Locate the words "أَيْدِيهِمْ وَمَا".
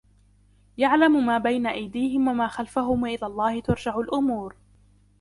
1.67-2.47